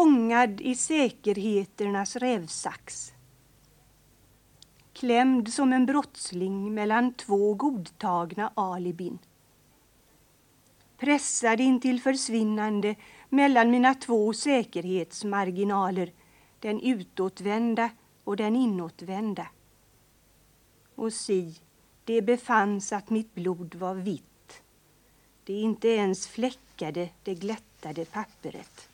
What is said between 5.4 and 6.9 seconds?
som en brottsling